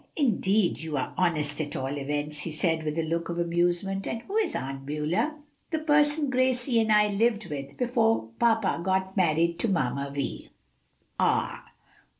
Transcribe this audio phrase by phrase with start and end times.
[0.15, 0.79] "Indeed!
[0.79, 4.07] you are honest, at all events," he said, with a look of amusement.
[4.07, 5.35] "And who is Aunt Beulah?"
[5.69, 10.49] "The person Gracie and I lived with before papa got married to Mamma Vi."
[11.19, 11.65] "Ah!